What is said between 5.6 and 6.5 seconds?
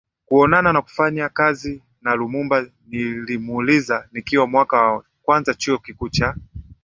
Kikuu cha